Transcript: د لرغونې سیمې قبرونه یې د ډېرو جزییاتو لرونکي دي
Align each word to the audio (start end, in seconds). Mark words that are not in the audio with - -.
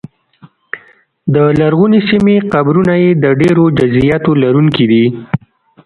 د 1.33 1.35
لرغونې 1.59 1.99
سیمې 2.09 2.35
قبرونه 2.53 2.93
یې 3.03 3.11
د 3.23 3.25
ډېرو 3.41 3.63
جزییاتو 3.77 4.31
لرونکي 4.43 4.85
دي 4.91 5.05